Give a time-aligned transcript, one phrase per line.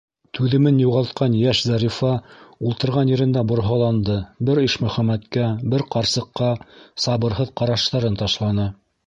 [0.37, 2.13] Түҙемен юғалтҡан йәш Зарифа
[2.69, 4.17] ултырған ерендә борһаланды,
[4.49, 6.51] бер Ишмөхәмәткә, бер ҡарсыҡҡа
[7.07, 8.69] сабырһыҙ ҡараштарын ташланы.